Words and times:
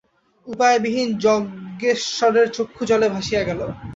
উপায়বিহীন 0.47 1.09
যজ্ঞেশ্বরের 1.19 2.47
চক্ষু 2.55 2.83
জলে 2.89 3.07
ভাসিয়া 3.09 3.41
গেল। 3.49 3.59